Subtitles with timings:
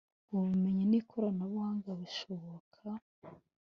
[0.33, 2.81] ubumenyi ni koranabuhanga bishoboka